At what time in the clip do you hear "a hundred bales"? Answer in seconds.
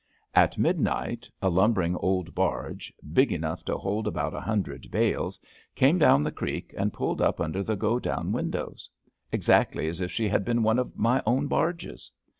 4.33-5.39